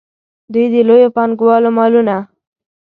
دوی 0.53 0.65
د 0.73 0.75
لویو 0.87 1.13
پانګوالو 1.15 1.69
مالونه. 1.77 2.15